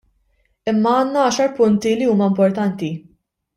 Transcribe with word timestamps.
Imma 0.71 0.93
għandna 1.01 1.25
għaxar 1.27 1.53
punti 1.61 1.93
li 2.01 2.11
huma 2.15 2.33
importanti. 2.35 2.93